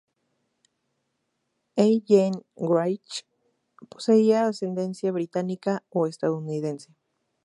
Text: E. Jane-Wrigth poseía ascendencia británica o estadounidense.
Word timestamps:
E. 1.85 1.87
Jane-Wrigth 2.07 3.17
poseía 3.89 4.39
ascendencia 4.43 5.11
británica 5.17 5.73
o 5.97 5.99
estadounidense. 6.11 6.89